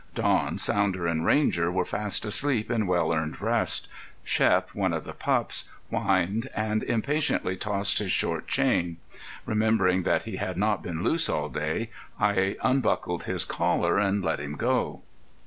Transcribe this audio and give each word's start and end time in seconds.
Don, 0.15 0.57
Sounder, 0.57 1.05
and 1.05 1.23
Ranger 1.23 1.71
were 1.71 1.85
fast 1.85 2.25
asleep 2.25 2.71
in 2.71 2.87
well 2.87 3.13
earned 3.13 3.39
rest. 3.39 3.87
Shep, 4.23 4.73
one 4.73 4.93
of 4.93 5.03
the 5.03 5.13
pups, 5.13 5.65
whined 5.89 6.49
and 6.55 6.81
impatiently 6.81 7.55
tossed 7.55 7.99
his 7.99 8.11
short 8.11 8.47
chain. 8.47 8.97
Remembering 9.45 10.01
that 10.01 10.23
he 10.23 10.37
had 10.37 10.57
not 10.57 10.81
been 10.81 11.03
loose 11.03 11.29
all 11.29 11.49
day, 11.49 11.91
I 12.19 12.57
unbuckled 12.63 13.25
his 13.25 13.45
collar 13.45 13.99
and 13.99 14.23
let 14.25 14.39
him 14.39 14.53
go. 14.55 15.03